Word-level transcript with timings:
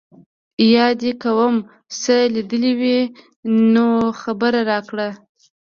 یا 0.73 0.87
دي 1.01 1.11
کوم 1.23 1.55
څه 2.01 2.15
لیدلي 2.33 2.73
وي 2.79 2.99
نو 3.73 3.87
خبر 4.21 4.53
راکړه. 4.69 5.07